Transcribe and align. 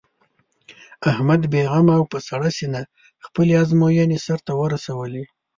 احمد 1.11 1.41
بې 1.51 1.61
غمه 1.71 1.93
او 1.99 2.03
په 2.11 2.17
سړه 2.27 2.49
سینه 2.57 2.81
خپلې 3.25 3.53
ازموینې 3.63 4.19
سر 4.25 4.39
ته 4.45 4.51
ورسولې. 4.61 5.23